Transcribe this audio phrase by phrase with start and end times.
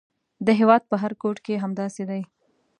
[0.45, 2.21] د هېواد په هر ګوټ کې همداسې دي.